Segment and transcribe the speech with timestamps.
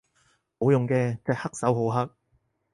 [0.57, 2.11] 冇用嘅，隻黑手好黑